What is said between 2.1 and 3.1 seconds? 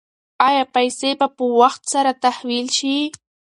تحویل شي؟